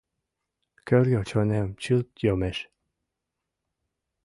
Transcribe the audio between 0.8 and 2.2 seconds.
Кӧргӧ чонем чылт